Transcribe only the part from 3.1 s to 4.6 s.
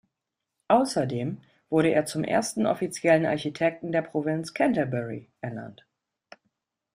Architekten der Provinz